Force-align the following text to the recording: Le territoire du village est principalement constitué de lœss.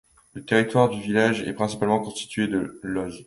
Le 0.33 0.43
territoire 0.43 0.89
du 0.89 0.99
village 0.99 1.43
est 1.43 1.53
principalement 1.53 1.99
constitué 1.99 2.47
de 2.47 2.79
lœss. 2.81 3.13